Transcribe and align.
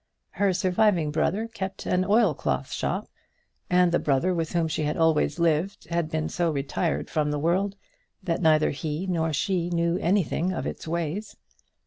Her 0.31 0.51
surviving 0.51 1.11
brother 1.11 1.47
kept 1.47 1.85
an 1.85 2.03
oilcloth 2.05 2.71
shop, 2.71 3.07
and 3.69 3.91
the 3.91 3.99
brother 3.99 4.33
with 4.33 4.53
whom 4.53 4.67
she 4.67 4.81
had 4.81 4.97
always 4.97 5.37
lived 5.37 5.85
had 5.91 6.09
been 6.09 6.27
so 6.27 6.49
retired 6.49 7.07
from 7.07 7.29
the 7.29 7.37
world 7.37 7.75
that 8.23 8.41
neither 8.41 8.71
he 8.71 9.05
nor 9.05 9.31
she 9.31 9.69
knew 9.69 9.97
anything 9.99 10.53
of 10.53 10.65
its 10.65 10.87
ways. 10.87 11.35